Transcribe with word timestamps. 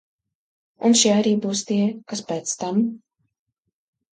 Un 0.87 0.95
šie 1.01 1.11
arī 1.17 1.33
būs 1.43 1.61
tie, 1.73 1.79
kas 2.13 2.25
pēc 2.33 2.55
tam. 2.65 2.81